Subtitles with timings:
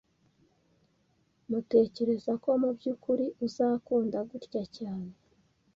[1.43, 5.09] Tmutekereza ko mubyukuri uzakunda gutya cyane